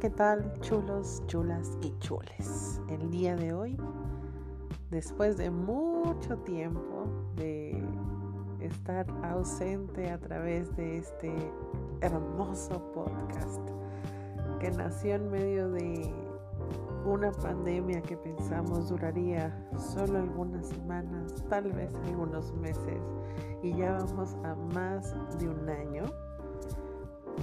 [0.00, 2.80] ¿qué tal, chulos, chulas y chules?
[2.88, 3.76] El día de hoy,
[4.90, 7.04] después de mucho tiempo
[7.36, 7.84] de
[8.60, 11.34] estar ausente a través de este
[12.00, 13.60] hermoso podcast
[14.60, 16.10] que nació en medio de
[17.04, 23.02] una pandemia que pensamos duraría solo algunas semanas, tal vez algunos meses,
[23.62, 26.04] y ya vamos a más de un año.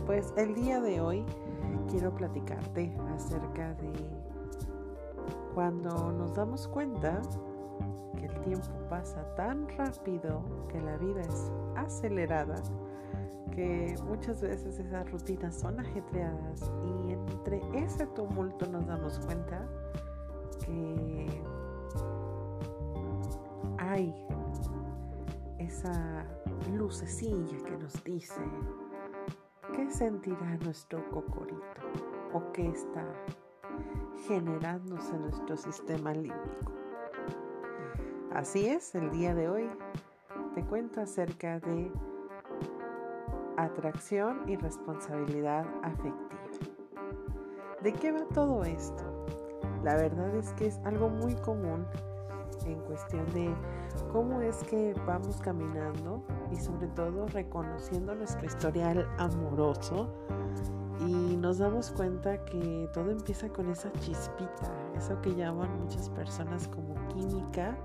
[0.06, 1.26] Pues el día de hoy
[1.90, 3.92] quiero platicarte acerca de
[5.54, 7.22] cuando nos damos cuenta
[8.18, 12.56] que el tiempo pasa tan rápido, que la vida es acelerada,
[13.52, 19.68] que muchas veces esas rutinas son ajetreadas y entre ese tumulto nos damos cuenta
[20.66, 21.42] que
[23.78, 24.14] hay
[25.58, 26.26] esa
[26.74, 28.42] lucecilla que nos dice
[29.80, 31.64] ¿Qué sentirá nuestro cocorito?
[32.34, 33.02] ¿O qué está
[34.28, 36.74] generándose en nuestro sistema límbico?
[38.34, 39.70] Así es, el día de hoy
[40.54, 41.90] te cuento acerca de
[43.56, 46.42] atracción y responsabilidad afectiva.
[47.82, 49.26] ¿De qué va todo esto?
[49.82, 51.88] La verdad es que es algo muy común
[52.66, 53.54] en cuestión de
[54.12, 60.14] cómo es que vamos caminando y sobre todo reconociendo nuestro historial amoroso.
[61.00, 66.68] Y nos damos cuenta que todo empieza con esa chispita, eso que llaman muchas personas
[66.68, 67.78] como química,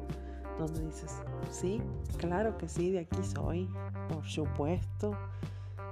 [0.58, 1.80] donde dices, sí,
[2.16, 3.68] claro que sí, de aquí soy,
[4.08, 5.12] por supuesto,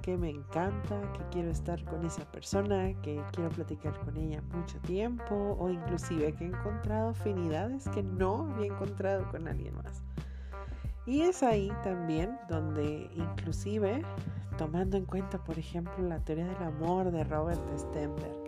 [0.02, 4.78] que me encanta, que quiero estar con esa persona, que quiero platicar con ella mucho
[4.80, 10.02] tiempo o inclusive que he encontrado afinidades que no había encontrado con alguien más.
[11.06, 14.02] Y es ahí también donde inclusive,
[14.58, 18.42] tomando en cuenta, por ejemplo, la teoría del amor de Robert Stenberg,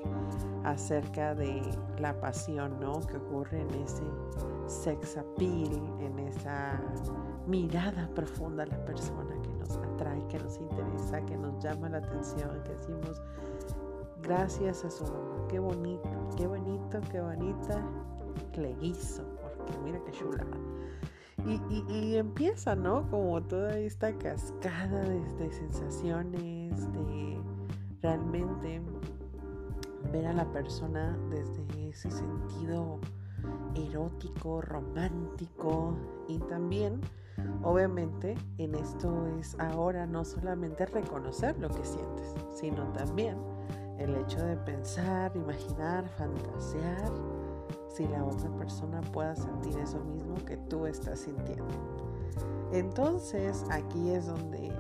[0.65, 1.63] acerca de
[1.99, 3.01] la pasión, ¿no?
[3.01, 4.05] Que ocurre en ese
[4.67, 6.81] sex appeal, en esa
[7.47, 12.51] mirada profunda a la persona que atrae, que nos interesa, que nos llama la atención,
[12.65, 13.23] que decimos,
[14.23, 17.83] gracias a su mamá, qué bonito, qué bonito, qué bonita
[18.57, 20.57] le hizo, porque mira qué chulada.
[21.47, 23.07] Y, empieza, ¿no?
[23.11, 27.39] Como toda esta cascada de, sensaciones, de
[28.01, 28.81] realmente
[30.11, 32.99] ver a la persona desde ese sentido
[33.75, 35.97] erótico, romántico
[36.29, 37.01] y también,
[37.63, 43.37] obviamente, en esto es ahora no solamente reconocer lo que sientes, sino también
[43.99, 47.13] el hecho de pensar, imaginar, fantasear
[47.89, 51.65] si la otra persona pueda sentir eso mismo que tú estás sintiendo.
[52.73, 54.73] Entonces aquí es donde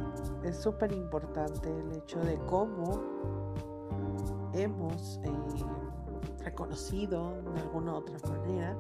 [0.43, 3.01] es súper importante el hecho de cómo
[4.53, 5.31] hemos eh,
[6.45, 8.77] reconocido de alguna otra manera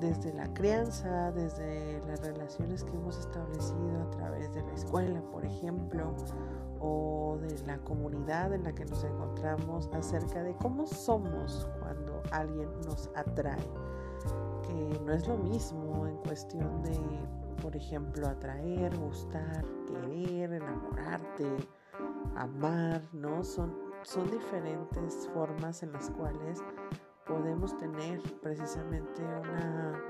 [0.00, 5.44] desde la crianza, desde las relaciones que hemos establecido a través de la escuela, por
[5.44, 6.14] ejemplo,
[6.80, 12.68] o de la comunidad en la que nos encontramos acerca de cómo somos cuando alguien
[12.84, 13.56] nos atrae,
[14.66, 16.98] que no es lo mismo en cuestión de,
[17.62, 21.56] por ejemplo, atraer, gustar, querer, enamorarte,
[22.36, 23.42] amar, ¿no?
[23.42, 23.74] Son,
[24.06, 26.62] son diferentes formas en las cuales
[27.26, 30.00] podemos tener precisamente una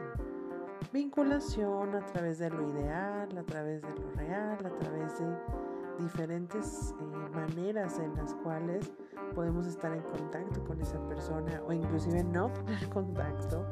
[0.93, 5.27] vinculación a través de lo ideal, a través de lo real, a través de
[5.99, 8.93] diferentes eh, maneras en las cuales
[9.35, 13.65] podemos estar en contacto con esa persona o inclusive no tener contacto,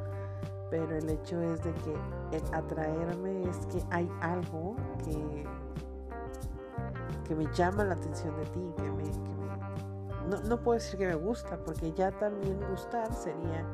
[0.70, 1.94] pero el hecho es de que
[2.34, 4.74] el atraerme es que hay algo
[5.04, 5.44] que,
[7.28, 9.43] que me llama la atención de ti, que me,
[10.28, 13.64] no, no, puedo decir que me gusta, porque ya también gustar sería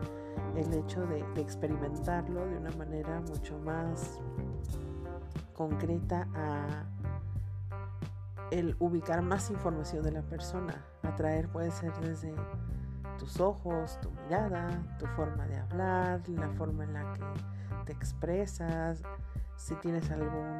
[0.56, 4.20] el hecho de, de experimentarlo de una manera mucho más
[5.54, 6.84] concreta a
[8.50, 10.84] el ubicar más información de la persona.
[11.02, 12.34] Atraer puede ser desde
[13.18, 14.68] tus ojos, tu mirada,
[14.98, 17.22] tu forma de hablar, la forma en la que
[17.84, 19.02] te expresas,
[19.56, 20.59] si tienes algún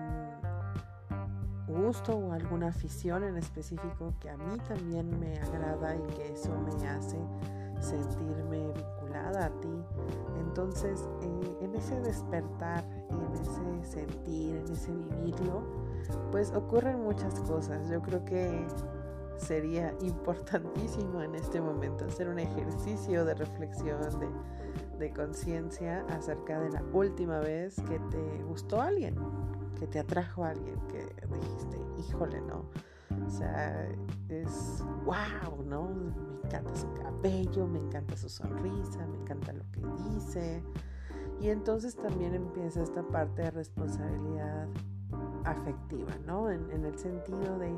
[1.81, 6.50] gusto o alguna afición en específico que a mí también me agrada y que eso
[6.61, 7.19] me hace
[7.81, 9.85] sentirme vinculada a ti.
[10.41, 15.62] Entonces, eh, en ese despertar en ese sentir, en ese vivirlo,
[16.31, 17.88] pues ocurren muchas cosas.
[17.88, 18.67] Yo creo que
[19.37, 24.29] sería importantísimo en este momento hacer un ejercicio de reflexión, de,
[24.99, 29.17] de conciencia acerca de la última vez que te gustó alguien,
[29.81, 30.99] que te atrajo a alguien, que
[31.35, 32.67] dijiste, híjole, no,
[33.27, 33.88] O sea,
[34.29, 35.88] es wow, ¿no?
[35.88, 39.81] Me encanta su cabello, me encanta su sonrisa, me encanta lo que
[40.11, 40.62] dice.
[41.41, 44.69] Y entonces también empieza esta parte de responsabilidad
[45.44, 46.50] afectiva, ¿no?
[46.50, 47.75] En, en, el sentido de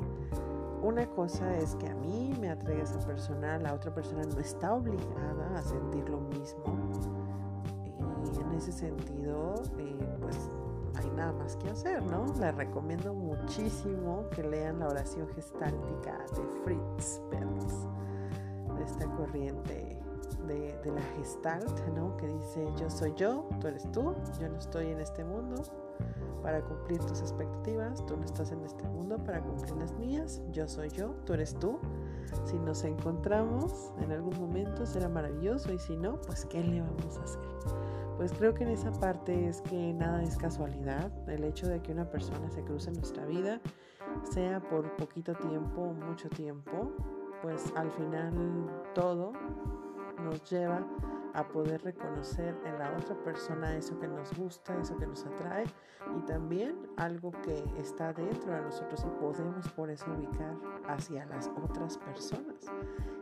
[0.81, 4.73] una cosa es que a mí me atraiga esa persona, la otra persona no está
[4.73, 6.63] obligada a sentir lo mismo.
[8.35, 10.49] Y en ese sentido, eh, pues
[11.03, 12.25] hay nada más que hacer, ¿no?
[12.39, 17.87] Les recomiendo muchísimo que lean la oración gestáltica de Fritz Perls,
[18.75, 19.99] de esta corriente
[20.47, 22.15] de, de, la gestalt, ¿no?
[22.17, 25.63] Que dice, yo soy yo, tú eres tú, yo no estoy en este mundo,
[26.43, 30.67] para cumplir tus expectativas, tú no estás en este mundo para cumplir las mías, yo
[30.67, 31.79] soy yo, tú eres tú.
[32.45, 37.17] Si nos encontramos en algún momento será maravilloso y si no, pues ¿qué le vamos
[37.17, 37.41] a hacer?
[38.23, 41.91] Pues creo que en esa parte es que nada es casualidad, el hecho de que
[41.91, 43.59] una persona se cruce en nuestra vida,
[44.23, 46.93] sea por poquito tiempo o mucho tiempo,
[47.41, 48.33] pues al final
[48.95, 49.33] todo
[50.23, 50.87] nos lleva
[51.33, 55.65] a poder reconocer en la otra persona eso que nos gusta, eso que nos atrae
[56.17, 60.55] y también algo que está dentro de nosotros y podemos por eso ubicar
[60.87, 62.71] hacia las otras personas.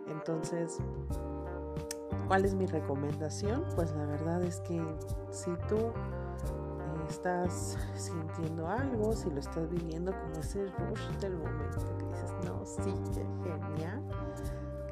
[0.05, 0.77] Entonces,
[2.31, 3.65] ¿cuál es mi recomendación?
[3.75, 4.81] Pues la verdad es que
[5.31, 5.91] si tú
[7.09, 12.65] estás sintiendo algo, si lo estás viviendo como ese rush del momento que dices, no,
[12.65, 14.01] sí, qué genial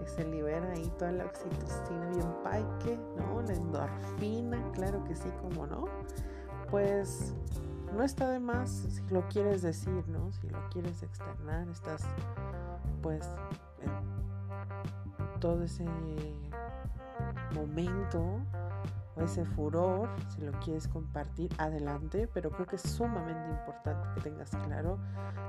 [0.06, 3.42] se libera ahí toda la oxitocina bien paique, ¿no?
[3.44, 5.85] La endorfina, claro que sí, como no.
[6.69, 7.33] Pues
[7.95, 10.30] no está de más si lo quieres decir, ¿no?
[10.33, 12.01] Si lo quieres externar, estás
[13.01, 13.24] pues
[13.81, 15.85] en todo ese
[17.54, 18.42] momento
[19.24, 24.51] ese furor, si lo quieres compartir, adelante, pero creo que es sumamente importante que tengas
[24.51, 24.98] claro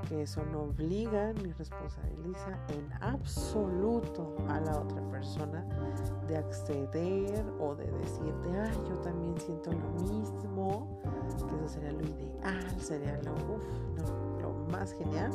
[0.07, 5.65] que eso no obliga ni responsabiliza en absoluto a la otra persona
[6.27, 11.01] de acceder o de decirte, ay, yo también siento lo mismo,
[11.47, 13.59] que eso sería lo ideal, sería lo,
[14.41, 15.31] lo más genial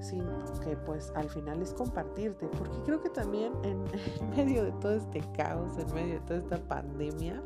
[0.00, 3.82] sino que pues al final es compartirte, porque creo que también en,
[4.36, 7.42] medio de todo este caos, en medio de toda esta pandemia,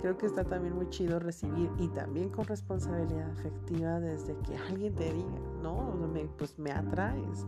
[0.00, 4.94] creo que está también muy chido recibir y también con responsabilidad afectiva desde que alguien
[4.94, 7.46] te diga, no, me, pues me atraes,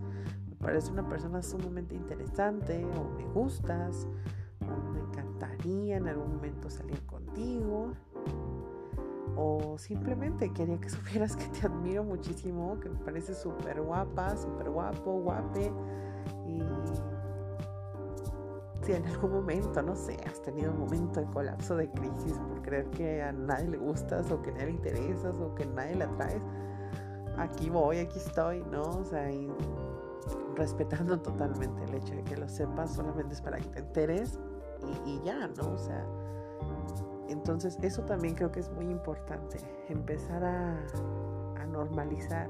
[0.49, 4.07] me parece una persona sumamente interesante o me gustas
[4.61, 7.93] o me encantaría en algún momento salir contigo
[9.37, 14.71] o simplemente quería que supieras que te admiro muchísimo, que me parece súper guapa, súper
[14.71, 15.73] guapo, guape
[16.47, 16.63] y
[18.85, 22.61] si en algún momento, no sé, has tenido un momento de colapso de crisis por
[22.61, 25.67] creer que a nadie le gustas o que a nadie le interesas o que a
[25.67, 26.43] nadie le atraes,
[27.39, 28.83] aquí voy, aquí estoy, ¿no?
[28.83, 29.51] O sea, y
[30.55, 34.39] respetando totalmente el hecho de que lo sepas, solamente es para que te enteres
[35.07, 35.73] y, y ya, ¿no?
[35.73, 36.05] O sea,
[37.29, 40.87] entonces eso también creo que es muy importante, empezar a,
[41.73, 42.49] normalizar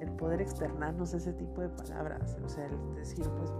[0.00, 3.50] el poder externarnos ese tipo de palabras, o sea, el decir, pues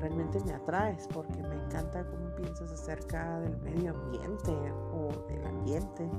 [0.00, 4.50] realmente me atraes porque me encanta cómo piensas acerca del medio ambiente
[4.92, 6.10] o del ambiente,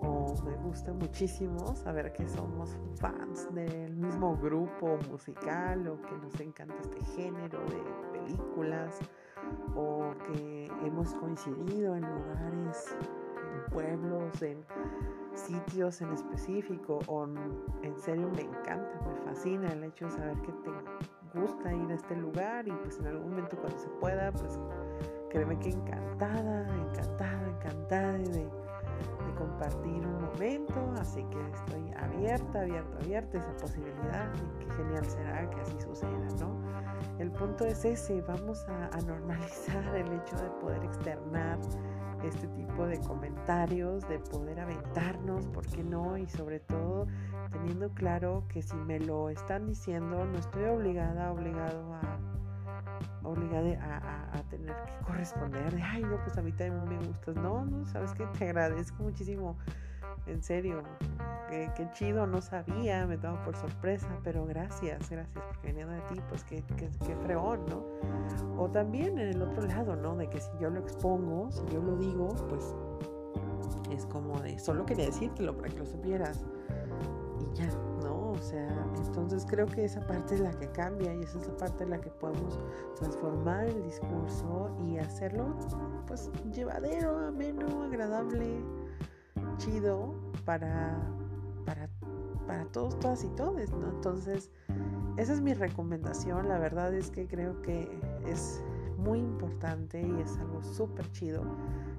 [0.00, 6.40] o me gusta muchísimo saber que somos fans del mismo grupo musical o que nos
[6.40, 8.98] encanta este género de películas
[9.74, 12.96] o que hemos coincidido en lugares
[13.70, 14.64] pueblos, en
[15.34, 17.26] sitios en específico, o
[17.82, 21.94] en serio me encanta, me fascina el hecho de saber que te gusta ir a
[21.94, 24.58] este lugar y pues en algún momento cuando se pueda, pues
[25.30, 28.48] créeme que encantada, encantada, encantada de,
[29.34, 35.50] compartir un momento, así que estoy abierta, abierta, abierta esa posibilidad y qué genial será
[35.50, 36.60] que así suceda, ¿no?
[37.18, 41.58] El punto es ese, vamos a, a normalizar el hecho de poder externar
[42.24, 46.16] este tipo de comentarios, de poder aventarnos, ¿por qué no?
[46.16, 47.06] Y sobre todo
[47.50, 52.18] teniendo claro que si me lo están diciendo, no estoy obligada, obligado a
[53.24, 57.36] obligada a, a, tener que corresponder de, ay, no, pues a mí también me gustas.
[57.36, 59.56] No, no, sabes que te agradezco muchísimo
[60.26, 60.82] en serio,
[61.48, 66.20] qué, chido, no sabía, me tomo por sorpresa, pero gracias, gracias, porque veniendo de ti,
[66.28, 67.84] pues qué, qué, qué freón, ¿no?
[68.56, 70.16] O también en el otro lado, ¿no?
[70.16, 72.74] De que si yo lo expongo, si yo lo digo, pues
[73.90, 76.44] es como de, solo quería decírtelo para que lo supieras
[77.40, 77.68] y ya,
[78.42, 81.90] sea, entonces creo que esa parte es la que cambia y es la parte en
[81.90, 82.58] la que podemos
[82.96, 85.54] transformar el discurso y hacerlo,
[86.06, 88.62] pues, llevadero, ameno, agradable
[89.58, 91.00] chido para,
[91.64, 91.88] para,
[92.46, 93.88] para todos, todas y todos, ¿no?
[93.88, 94.50] Entonces,
[95.16, 96.48] esa es mi recomendación.
[96.48, 97.88] La verdad es que creo que
[98.26, 98.62] es
[98.98, 101.42] muy importante y es algo súper chido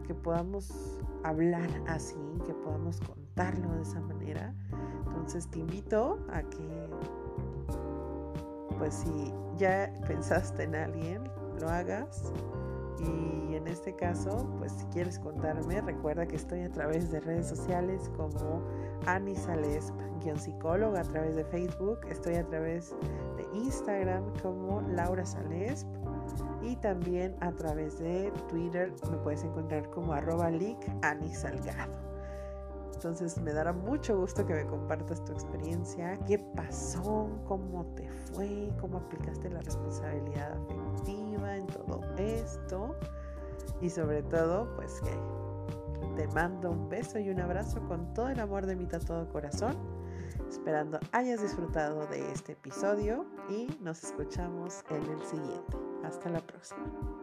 [0.08, 4.54] que podamos hablar así, que podamos contarlo de esa manera.
[5.14, 6.88] Entonces te invito a que,
[8.78, 11.24] pues si ya pensaste en alguien,
[11.60, 12.34] lo hagas.
[13.00, 17.48] Y en este caso, pues si quieres contarme, recuerda que estoy a través de redes
[17.48, 18.62] sociales como
[19.06, 19.94] Anisalesp,
[20.24, 22.96] guion psicóloga, a través de Facebook, estoy a través
[23.38, 25.88] de Instagram como Laura Salesp
[26.62, 30.50] y también a través de Twitter me puedes encontrar como arroba
[31.02, 32.03] Anisalgado.
[33.04, 38.72] Entonces me dará mucho gusto que me compartas tu experiencia, qué pasó, cómo te fue,
[38.80, 42.96] cómo aplicaste la responsabilidad afectiva en todo esto
[43.82, 45.20] y sobre todo pues que
[46.16, 49.76] te mando un beso y un abrazo con todo el amor de mi todo corazón,
[50.48, 55.78] esperando hayas disfrutado de este episodio y nos escuchamos en el siguiente.
[56.06, 57.23] Hasta la próxima.